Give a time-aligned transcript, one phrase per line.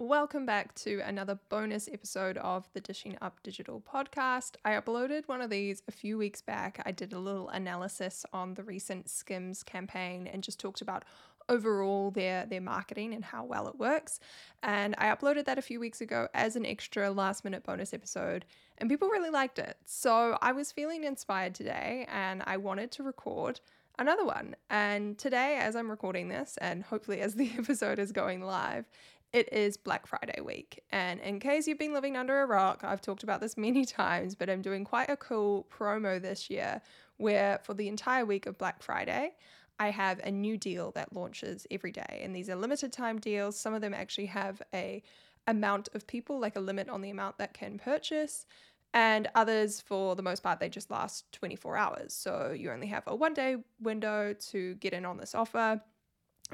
[0.00, 4.52] Welcome back to another bonus episode of the Dishing Up Digital podcast.
[4.64, 6.80] I uploaded one of these a few weeks back.
[6.86, 11.04] I did a little analysis on the recent Skims campaign and just talked about
[11.48, 14.20] overall their their marketing and how well it works.
[14.62, 18.44] And I uploaded that a few weeks ago as an extra last minute bonus episode
[18.78, 19.78] and people really liked it.
[19.84, 23.60] So I was feeling inspired today and I wanted to record
[23.98, 24.54] another one.
[24.70, 28.84] And today as I'm recording this and hopefully as the episode is going live,
[29.32, 30.82] it is Black Friday week.
[30.90, 34.34] And in case you've been living under a rock, I've talked about this many times,
[34.34, 36.80] but I'm doing quite a cool promo this year
[37.16, 39.32] where for the entire week of Black Friday,
[39.78, 42.20] I have a new deal that launches every day.
[42.22, 43.58] And these are limited time deals.
[43.58, 45.02] Some of them actually have a
[45.46, 48.46] amount of people, like a limit on the amount that can purchase.
[48.94, 52.14] And others, for the most part, they just last 24 hours.
[52.14, 55.80] So you only have a one day window to get in on this offer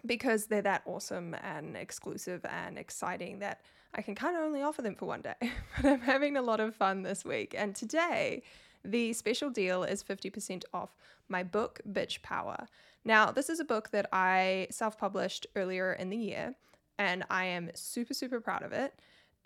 [0.06, 3.60] because they're that awesome and exclusive and exciting that
[3.94, 5.34] I can kind of only offer them for one day.
[5.76, 7.54] but I'm having a lot of fun this week.
[7.56, 8.42] And today,
[8.84, 10.90] the special deal is 50% off
[11.28, 12.66] my book, Bitch Power.
[13.04, 16.54] Now, this is a book that I self published earlier in the year,
[16.98, 18.94] and I am super, super proud of it.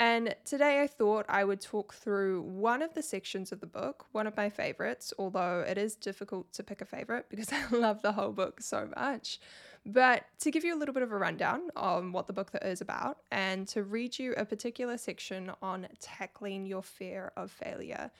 [0.00, 4.06] And today I thought I would talk through one of the sections of the book,
[4.12, 8.02] one of my favorites, although it is difficult to pick a favorite because I love
[8.02, 9.40] the whole book so much.
[9.88, 12.82] But to give you a little bit of a rundown on what the book is
[12.82, 18.10] about and to read you a particular section on tackling your fear of failure.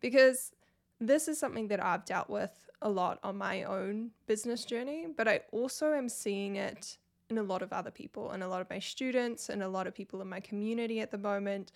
[0.00, 0.52] Because
[0.98, 5.28] this is something that I've dealt with a lot on my own business journey, but
[5.28, 6.96] I also am seeing it
[7.28, 9.86] in a lot of other people and a lot of my students and a lot
[9.86, 11.72] of people in my community at the moment.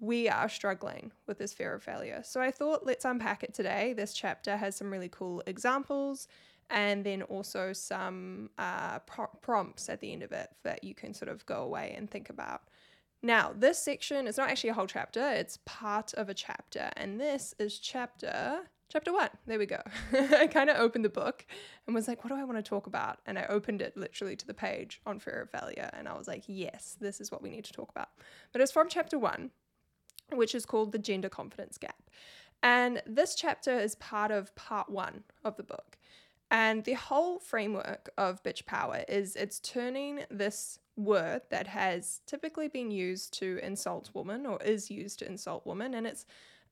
[0.00, 2.22] We are struggling with this fear of failure.
[2.24, 3.92] So I thought let's unpack it today.
[3.92, 6.26] This chapter has some really cool examples
[6.70, 11.14] and then also some uh, pro- prompts at the end of it that you can
[11.14, 12.62] sort of go away and think about.
[13.22, 17.18] Now, this section is not actually a whole chapter, it's part of a chapter, and
[17.20, 18.60] this is chapter
[18.94, 19.28] chapter 1.
[19.46, 19.80] There we go.
[20.12, 21.44] I kind of opened the book
[21.86, 23.18] and was like, what do I want to talk about?
[23.26, 26.28] And I opened it literally to the page on fear of failure and I was
[26.28, 28.10] like, yes, this is what we need to talk about.
[28.52, 29.50] But it's from chapter 1,
[30.32, 32.10] which is called the gender confidence gap.
[32.62, 35.98] And this chapter is part of part 1 of the book.
[36.50, 42.68] And the whole framework of bitch power is it's turning this word that has typically
[42.68, 46.26] been used to insult women or is used to insult women, and it's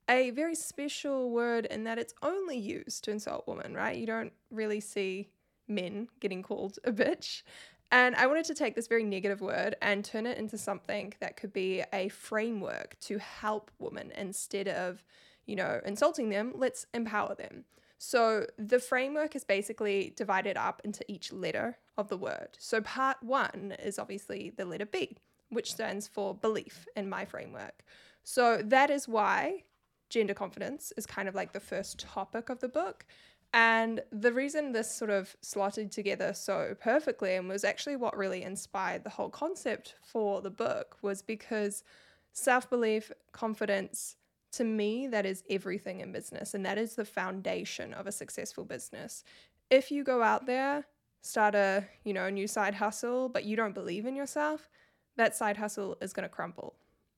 [0.09, 3.97] a very special word in that it's only used to insult women, right?
[3.97, 5.29] You don't really see
[5.69, 7.43] men getting called a bitch.
[7.91, 11.37] And I wanted to take this very negative word and turn it into something that
[11.37, 15.05] could be a framework to help women instead of,
[15.47, 17.65] you know, insulting them, let's empower them.
[18.05, 22.49] So the framework is basically divided up into each letter of the word.
[22.59, 25.17] So part one is obviously the letter B,
[25.51, 27.85] which stands for belief in my framework.
[28.25, 29.63] So that is why
[30.11, 33.07] gender confidence is kind of like the first topic of the book.
[33.55, 38.43] And the reason this sort of slotted together so perfectly and was actually what really
[38.43, 41.85] inspired the whole concept for the book was because
[42.33, 44.17] self belief, confidence,
[44.53, 48.65] to me, that is everything in business, and that is the foundation of a successful
[48.65, 49.25] business.
[49.71, 50.87] If you go out there,
[51.23, 54.69] start a you know new side hustle, but you don't believe in yourself,
[55.17, 56.75] that side hustle is going to crumble.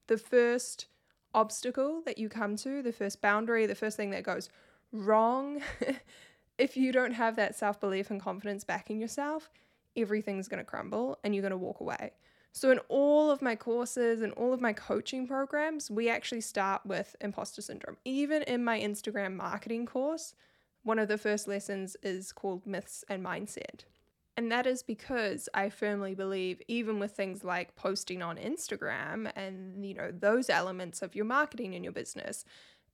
[0.07, 0.87] The first
[1.33, 4.49] obstacle that you come to, the first boundary, the first thing that goes
[4.93, 5.61] wrong,
[6.59, 9.51] if you don't have that self belief and confidence backing yourself,
[9.97, 12.13] everything's going to crumble and you're going to walk away.
[12.57, 16.87] So, in all of my courses and all of my coaching programs, we actually start
[16.87, 17.97] with imposter syndrome.
[18.05, 20.37] Even in my Instagram marketing course,
[20.85, 23.87] one of the first lessons is called Myths and Mindset.
[24.37, 29.85] And that is because I firmly believe, even with things like posting on Instagram and,
[29.85, 32.45] you know, those elements of your marketing in your business,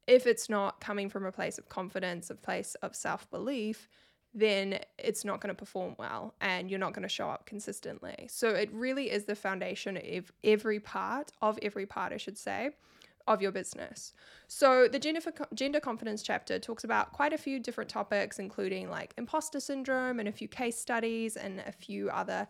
[0.07, 3.91] if it's not coming from a place of confidence, a place of self belief,
[4.33, 8.29] then it's not going to perform well and you're not going to show up consistently.
[8.29, 12.71] So it really is the foundation of every part, of every part, I should say,
[13.27, 14.13] of your business.
[14.47, 15.21] So the gender,
[15.55, 20.29] gender confidence chapter talks about quite a few different topics, including like imposter syndrome and
[20.29, 22.49] a few case studies and a few other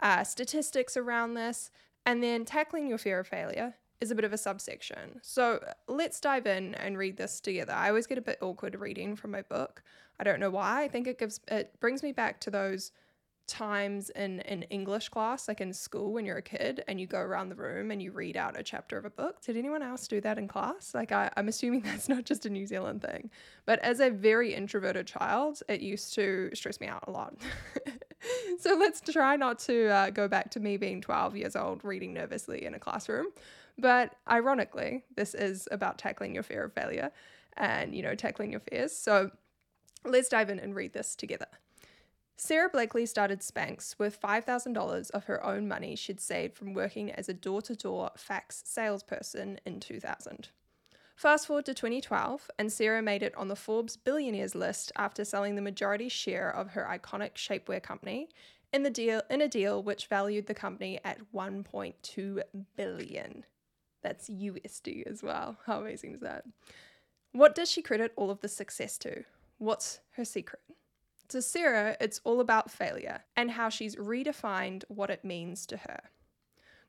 [0.00, 1.70] uh, statistics around this.
[2.06, 5.20] And then tackling your fear of failure is a bit of a subsection.
[5.22, 7.72] So uh, let's dive in and read this together.
[7.72, 9.82] I always get a bit awkward reading from my book.
[10.18, 10.82] I don't know why.
[10.82, 12.92] I think it gives it brings me back to those
[13.46, 17.18] times in an English class, like in school when you're a kid and you go
[17.18, 19.40] around the room and you read out a chapter of a book.
[19.42, 20.94] Did anyone else do that in class?
[20.94, 23.30] Like I, I'm assuming that's not just a New Zealand thing.
[23.66, 27.34] But as a very introverted child, it used to stress me out a lot.
[28.60, 32.14] so let's try not to uh, go back to me being 12 years old reading
[32.14, 33.26] nervously in a classroom.
[33.78, 37.10] But ironically, this is about tackling your fear of failure
[37.56, 38.96] and, you know, tackling your fears.
[38.96, 39.30] So
[40.04, 41.46] let's dive in and read this together.
[42.42, 47.28] Sara Blakely started Spanx with $5,000 of her own money she'd saved from working as
[47.28, 50.48] a door to door fax salesperson in 2000.
[51.14, 55.54] Fast forward to 2012, and Sara made it on the Forbes billionaires list after selling
[55.54, 58.30] the majority share of her iconic shapewear company
[58.72, 62.40] in the deal in a deal which valued the company at 1.2
[62.74, 63.44] billion.
[64.02, 65.58] That's USD as well.
[65.66, 66.44] How amazing is that?
[67.32, 69.24] What does she credit all of the success to?
[69.58, 70.62] What's her secret?
[71.30, 76.10] To Sara, it's all about failure and how she's redefined what it means to her.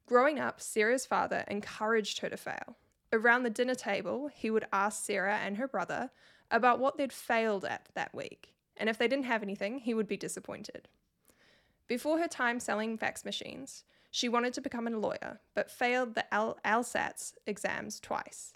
[0.08, 2.76] Growing up, Sara's father encouraged her to fail.
[3.14, 6.10] Around the dinner table, he would ask Sara and her brother
[6.50, 10.08] about what they'd failed at that week, and if they didn't have anything, he would
[10.08, 10.88] be disappointed.
[11.88, 16.34] Before her time selling fax machines, she wanted to become a lawyer, but failed the
[16.34, 18.54] L- LSATs exams twice.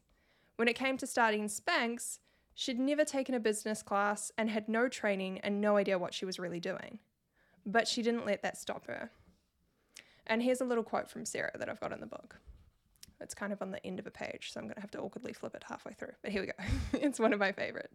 [0.56, 2.18] When it came to starting Spanx,
[2.56, 6.26] she'd never taken a business class and had no training and no idea what she
[6.26, 7.00] was really doing.
[7.66, 9.12] But she didn't let that stop her.
[10.26, 12.40] And here's a little quote from Sara that I've got in the book.
[13.22, 15.00] It's kind of on the end of a page, so I'm going to have to
[15.00, 16.14] awkwardly flip it halfway through.
[16.22, 16.54] But here we go.
[17.06, 17.92] it's one of my favorite.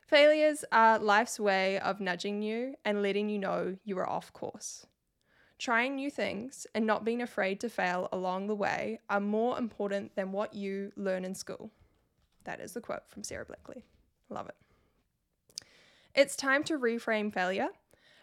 [0.00, 4.86] Failures are life's way of nudging you and letting you know you are off course.
[5.58, 10.14] Trying new things and not being afraid to fail along the way are more important
[10.16, 11.70] than what you learn in school.
[12.44, 13.84] That is the quote from Sara Blakely.
[14.28, 14.56] Love it.
[16.14, 17.68] It's time to reframe failure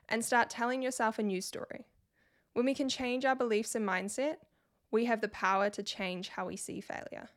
[0.08, 1.86] and start telling yourself a new story.
[2.54, 4.36] When we can change our beliefs and mindset,
[4.92, 7.30] we have the power to change how we see failure.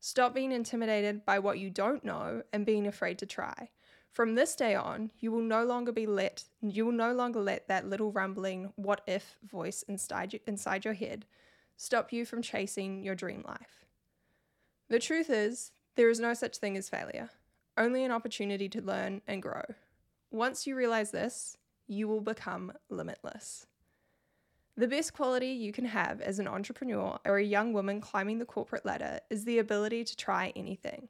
[0.00, 3.70] Stop being intimidated by what you don't know and being afraid to try.
[4.12, 7.68] From this day on, you will no longer be let you will no longer let
[7.68, 11.26] that little rumbling what if voice inside you, inside your head
[11.76, 13.84] stop you from chasing your dream life.
[14.88, 17.30] The truth is, there is no such thing as failure,
[17.76, 19.62] only an opportunity to learn and grow.
[20.30, 21.56] Once you realize this,
[21.86, 23.66] you will become limitless.
[24.76, 28.44] The best quality you can have as an entrepreneur or a young woman climbing the
[28.44, 31.08] corporate ladder is the ability to try anything.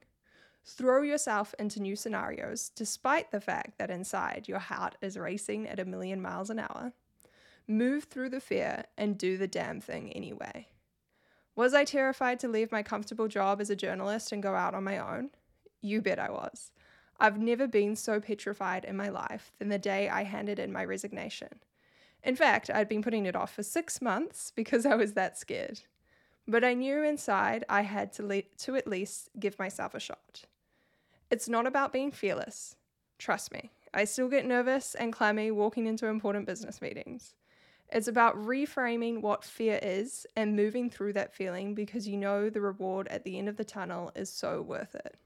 [0.66, 5.80] Throw yourself into new scenarios despite the fact that inside your heart is racing at
[5.80, 6.92] a million miles an hour.
[7.66, 10.68] Move through the fear and do the damn thing anyway.
[11.56, 14.84] Was I terrified to leave my comfortable job as a journalist and go out on
[14.84, 15.30] my own?
[15.80, 16.72] You bet I was.
[17.20, 20.84] I've never been so petrified in my life than the day I handed in my
[20.84, 21.60] resignation.
[22.24, 25.80] In fact, I'd been putting it off for six months because I was that scared.
[26.48, 30.42] But I knew inside I had to, le- to at least give myself a shot.
[31.30, 32.76] It's not about being fearless.
[33.18, 37.34] Trust me, I still get nervous and clammy walking into important business meetings.
[37.92, 42.60] It's about reframing what fear is and moving through that feeling because you know the
[42.60, 45.16] reward at the end of the tunnel is so worth it.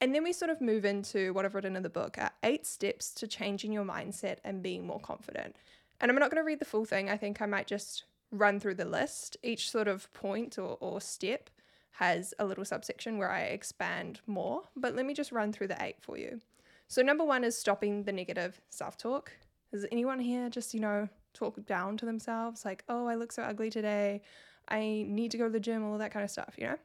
[0.00, 2.66] And then we sort of move into what I've written in the book are eight
[2.66, 5.56] steps to changing your mindset and being more confident.
[6.00, 7.10] And I'm not going to read the full thing.
[7.10, 9.36] I think I might just run through the list.
[9.42, 11.50] Each sort of point or, or step
[11.92, 15.82] has a little subsection where I expand more, but let me just run through the
[15.82, 16.40] eight for you.
[16.86, 19.32] So, number one is stopping the negative self talk.
[19.72, 22.64] Is anyone here just, you know, talk down to themselves?
[22.64, 24.22] Like, oh, I look so ugly today.
[24.68, 26.76] I need to go to the gym, all that kind of stuff, you know?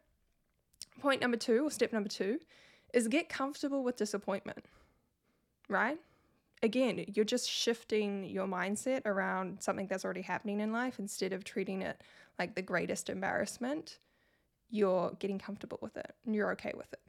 [1.00, 2.40] Point number two, or step number two,
[2.94, 4.64] is get comfortable with disappointment,
[5.70, 5.98] right?
[6.62, 11.44] Again, you're just shifting your mindset around something that's already happening in life instead of
[11.44, 12.02] treating it
[12.40, 14.00] like the greatest embarrassment.
[14.70, 17.00] You're getting comfortable with it and you're okay with it.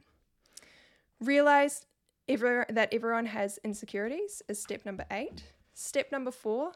[1.21, 1.85] Realize
[2.27, 5.43] that everyone has insecurities is step number eight.
[5.75, 6.71] Step number four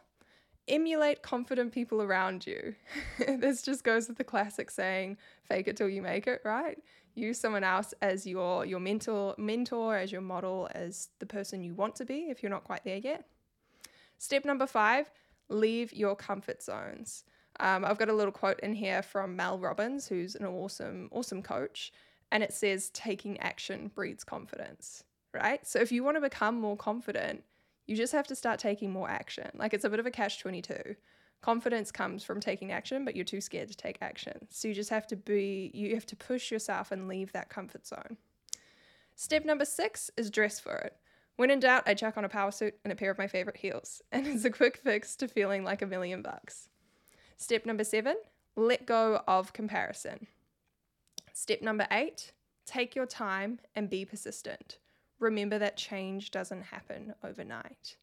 [0.68, 2.76] emulate confident people around you.
[3.28, 6.78] this just goes with the classic saying, fake it till you make it, right?
[7.20, 11.74] use someone else as your your mentor mentor as your model as the person you
[11.74, 13.26] want to be if you're not quite there yet
[14.18, 15.12] step number five
[15.50, 17.24] leave your comfort zones
[17.60, 21.44] um, i've got a little quote in here from mel robbins who's an awesome awesome
[21.44, 21.92] coach
[22.32, 25.04] and it says taking action breeds confidence
[25.34, 27.44] right so if you want to become more confident
[27.90, 30.40] you just have to start taking more action like it's a bit of a catch
[30.40, 30.96] 22
[31.42, 34.48] confidence comes from taking action, but you're too scared to take action.
[34.50, 37.86] So you just have to be, you have to push yourself and leave that comfort
[37.88, 38.18] zone.
[39.16, 40.96] Step number six is dress for it.
[41.38, 43.58] When in doubt, I chuck on a power suit and a pair of my favorite
[43.58, 46.70] heels, and it's a quick fix to feeling like a million bucks.
[47.38, 48.18] Step number seven,
[48.56, 50.28] let go of comparison.
[51.34, 52.34] Step number eight,
[52.66, 54.78] take your time and be persistent.
[55.20, 57.98] Remember that change doesn't happen overnight.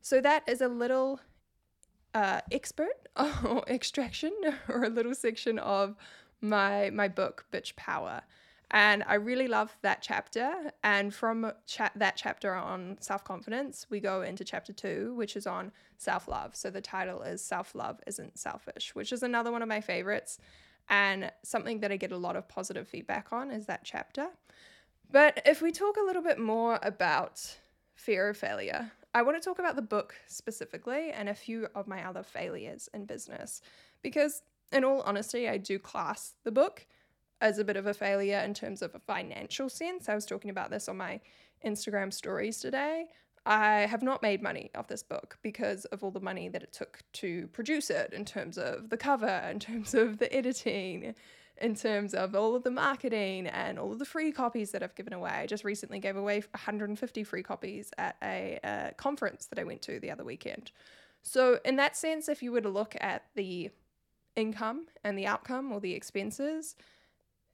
[0.00, 1.20] So that is a little
[2.14, 4.32] uh, expert or extraction
[4.68, 5.96] or a little section of
[6.40, 8.22] my my book Bitch Power.
[8.74, 10.72] And I really love that chapter.
[10.82, 15.46] And from cha- that chapter on self confidence, we go into chapter two, which is
[15.46, 16.56] on self love.
[16.56, 20.38] So the title is Self Love Isn't Selfish, which is another one of my favorites.
[20.88, 24.28] And something that I get a lot of positive feedback on is that chapter.
[25.12, 27.58] But if we talk a little bit more about
[27.94, 31.86] fear of failure, I want to talk about the book specifically and a few of
[31.86, 33.60] my other failures in business.
[34.00, 34.42] Because,
[34.72, 36.86] in all honesty, I do class the book
[37.42, 40.08] as a bit of a failure in terms of a financial sense.
[40.08, 41.20] I was talking about this on my
[41.62, 43.08] Instagram stories today.
[43.44, 46.72] I have not made money off this book because of all the money that it
[46.72, 51.14] took to produce it, in terms of the cover, in terms of the editing,
[51.60, 54.94] in terms of all of the marketing and all of the free copies that I've
[54.94, 55.30] given away.
[55.30, 59.82] I just recently gave away 150 free copies at a, a conference that I went
[59.82, 60.72] to the other weekend.
[61.22, 63.70] So, in that sense, if you were to look at the
[64.34, 66.74] income and the outcome or the expenses,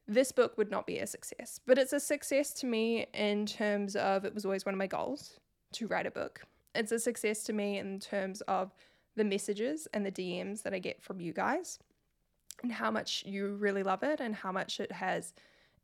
[0.07, 1.61] this book would not be a success.
[1.67, 4.87] But it's a success to me in terms of it was always one of my
[4.87, 5.39] goals
[5.73, 6.43] to write a book.
[6.75, 8.73] It's a success to me in terms of
[9.17, 11.79] the messages and the DMs that I get from you guys
[12.63, 15.33] and how much you really love it and how much it has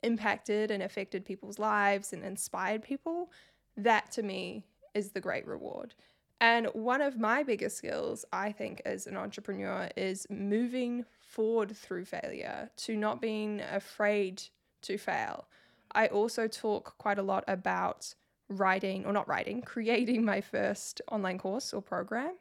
[0.02, 3.31] impacted and affected people's lives and inspired people.
[3.76, 4.64] That to me
[4.95, 5.95] is the great reward.
[6.40, 12.04] And one of my biggest skills, I think, as an entrepreneur is moving forward through
[12.04, 14.43] failure, to not being afraid
[14.83, 15.47] to fail.
[15.93, 18.14] I also talk quite a lot about
[18.49, 22.35] writing, or not writing, creating my first online course or program.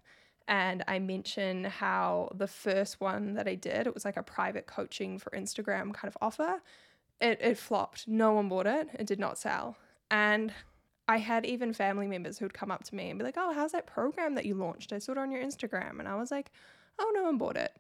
[0.48, 4.68] And I mention how the first one that I did, it was like a private
[4.68, 6.62] coaching for Instagram kind of offer.
[7.22, 8.08] It, it flopped.
[8.08, 8.90] No one bought it.
[9.00, 9.78] It did not sell.
[10.12, 10.54] And
[11.08, 13.72] I had even family members who'd come up to me and be like, Oh, how's
[13.72, 14.92] that program that you launched?
[14.92, 16.00] I saw it on your Instagram.
[16.00, 16.52] And I was like,
[17.00, 17.72] Oh, no one bought it.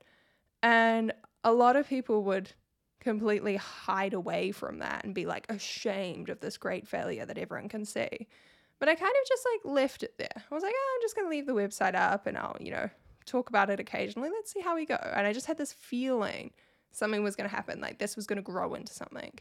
[0.61, 2.53] And a lot of people would
[3.01, 7.67] completely hide away from that and be like ashamed of this great failure that everyone
[7.67, 8.27] can see.
[8.79, 10.43] But I kind of just like left it there.
[10.51, 12.71] I was like, oh, I'm just going to leave the website up and I'll, you
[12.71, 12.89] know,
[13.25, 14.29] talk about it occasionally.
[14.29, 14.95] Let's see how we go.
[14.95, 16.51] And I just had this feeling
[16.91, 19.33] something was going to happen, like this was going to grow into something.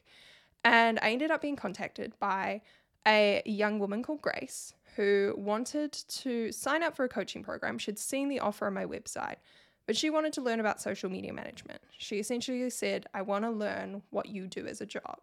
[0.65, 2.63] And I ended up being contacted by
[3.07, 7.79] a young woman called Grace who wanted to sign up for a coaching program.
[7.79, 9.37] She'd seen the offer on my website,
[9.87, 11.81] but she wanted to learn about social media management.
[11.99, 15.19] She essentially said, I want to learn what you do as a job.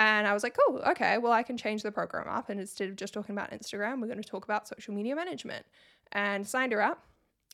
[0.00, 2.48] And I was like, cool, okay, well, I can change the program up.
[2.48, 5.66] And instead of just talking about Instagram, we're going to talk about social media management.
[6.12, 7.04] And signed her up.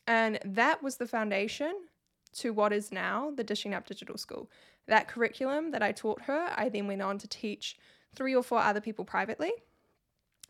[0.07, 1.73] And that was the foundation
[2.37, 4.49] to what is now the Dishing Up Digital School.
[4.87, 7.75] That curriculum that I taught her, I then went on to teach
[8.15, 9.51] three or four other people privately.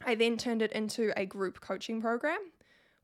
[0.06, 2.52] I then turned it into a group coaching program,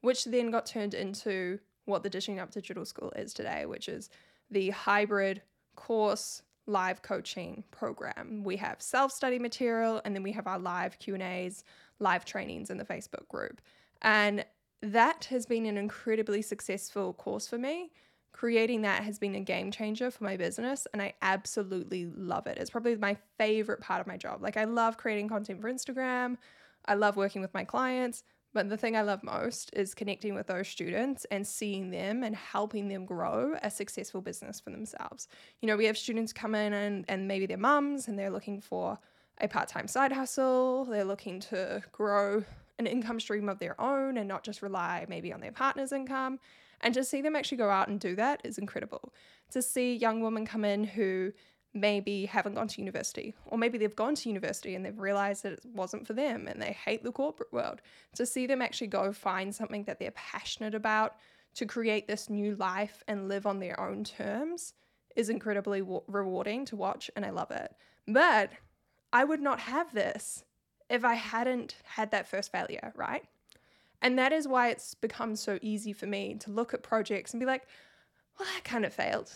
[0.01, 4.11] which then got turned into what the Dishing Up Digital School is today, which is
[4.51, 5.41] the hybrid
[5.75, 8.43] course live coaching program.
[8.43, 11.63] We have self-study material and then we have our live Q&As,
[11.99, 13.61] live trainings in the Facebook group.
[14.01, 14.45] And
[14.81, 17.91] that has been an incredibly successful course for me
[18.33, 22.57] creating that has been a game changer for my business and I absolutely love it.
[22.57, 24.41] It's probably my favorite part of my job.
[24.41, 26.37] Like I love creating content for Instagram.
[26.85, 30.47] I love working with my clients, but the thing I love most is connecting with
[30.47, 35.27] those students and seeing them and helping them grow a successful business for themselves.
[35.61, 38.61] You know, we have students come in and, and maybe they're mums and they're looking
[38.61, 38.99] for
[39.41, 40.85] a part time side hustle.
[40.85, 42.43] They're looking to grow
[42.79, 46.39] an income stream of their own and not just rely maybe on their partner's income.
[46.81, 49.13] And to see them actually go out and do that is incredible.
[49.51, 51.31] To see young women come in who
[51.73, 55.53] maybe haven't gone to university, or maybe they've gone to university and they've realized that
[55.53, 57.81] it wasn't for them and they hate the corporate world.
[58.15, 61.15] To see them actually go find something that they're passionate about
[61.55, 64.73] to create this new life and live on their own terms
[65.15, 67.71] is incredibly w- rewarding to watch, and I love it.
[68.07, 68.51] But
[69.11, 70.43] I would not have this
[70.89, 73.23] if I hadn't had that first failure, right?
[74.01, 77.39] And that is why it's become so easy for me to look at projects and
[77.39, 77.65] be like,
[78.37, 79.31] well, that kind of failed.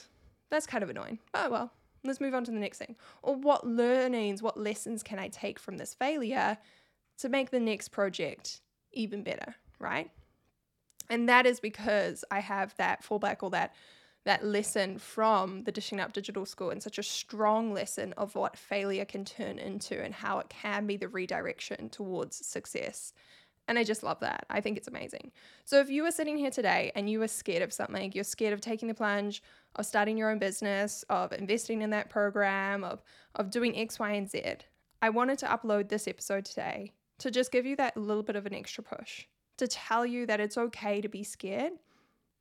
[0.50, 1.20] That's kind of annoying.
[1.34, 1.72] Oh, well,
[2.08, 2.96] let's move on to the next thing.
[3.22, 6.58] Or what learnings, what lessons can I take from this failure
[7.20, 8.62] to make the next project
[8.92, 10.10] even better, right?
[11.10, 13.74] And that is because I have that fallback or that
[14.26, 18.58] that lesson from the Dishing Up Digital School and such a strong lesson of what
[18.58, 23.14] failure can turn into and how it can be the redirection towards success.
[23.68, 24.46] And I just love that.
[24.50, 25.32] I think it's amazing.
[25.66, 28.54] So if you are sitting here today and you are scared of something, you're scared
[28.54, 29.44] of taking the plunge,
[29.76, 33.04] of starting your own business, of investing in that program, of,
[33.36, 34.42] of doing X, Y, and Z,
[35.02, 38.46] I wanted to upload this episode today to just give you that little bit of
[38.46, 39.26] an extra push
[39.58, 41.74] to tell you that it's okay to be scared,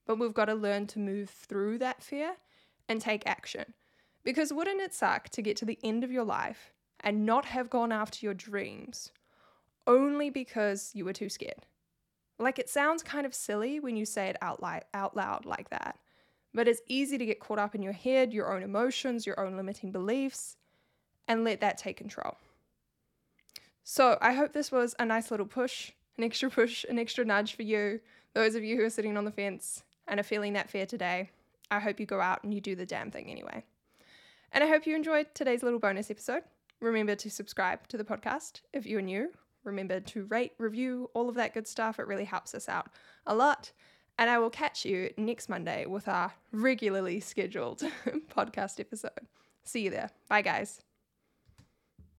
[0.06, 2.36] but we've got to learn to move through that fear
[2.88, 3.74] and take action.
[4.22, 7.70] Because wouldn't it suck to get to the end of your life and not have
[7.70, 9.12] gone after your dreams
[9.86, 11.66] only because you were too scared?
[12.38, 15.70] Like it sounds kind of silly when you say it out, li- out loud like
[15.70, 15.98] that,
[16.52, 19.56] but it's easy to get caught up in your head, your own emotions, your own
[19.56, 20.56] limiting beliefs,
[21.26, 22.36] and let that take control.
[23.84, 27.54] So I hope this was a nice little push an extra push, an extra nudge
[27.54, 28.00] for you,
[28.34, 31.30] those of you who are sitting on the fence and are feeling that fear today.
[31.70, 33.64] I hope you go out and you do the damn thing anyway.
[34.52, 36.42] And I hope you enjoyed today's little bonus episode.
[36.80, 39.30] Remember to subscribe to the podcast if you're new.
[39.66, 41.98] Remember to rate, review, all of that good stuff.
[41.98, 42.88] It really helps us out
[43.26, 43.72] a lot.
[44.18, 47.80] And I will catch you next Monday with our regularly scheduled
[48.34, 49.10] podcast episode.
[49.64, 50.10] See you there.
[50.28, 50.80] Bye, guys.